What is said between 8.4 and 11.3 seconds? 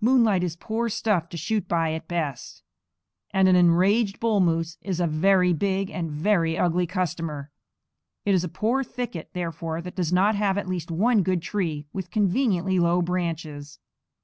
a poor thicket, therefore, that does not have at least one